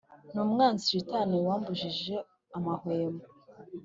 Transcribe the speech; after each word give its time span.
n` 0.33 0.37
umwanzi 0.45 0.83
shitani 0.91 1.35
wambujije 1.47 2.15
amahwemo 2.57 3.23